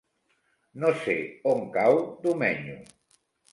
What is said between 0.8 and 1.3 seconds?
No sé